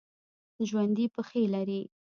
ژوندي 0.67 1.05
پښې 1.13 1.43
لري 1.53 1.81